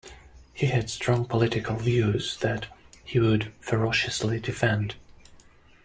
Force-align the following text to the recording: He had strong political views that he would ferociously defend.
He 0.51 0.65
had 0.65 0.89
strong 0.89 1.25
political 1.25 1.75
views 1.75 2.35
that 2.37 2.65
he 3.03 3.19
would 3.19 3.53
ferociously 3.61 4.39
defend. 4.39 4.95